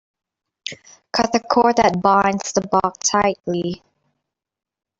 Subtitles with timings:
[1.13, 3.83] Cut the cord that binds the box tightly.